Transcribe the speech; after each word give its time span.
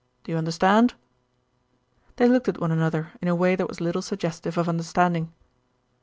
Do 0.23 0.31
you 0.31 0.37
understand?" 0.39 0.95
They 2.15 2.27
looked 2.27 2.47
at 2.49 2.59
one 2.59 2.71
another 2.71 3.11
in 3.21 3.27
a 3.27 3.35
way 3.35 3.55
that 3.55 3.67
was 3.67 3.79
little 3.79 4.01
suggestive 4.01 4.57
of 4.57 4.67
understanding. 4.67 5.31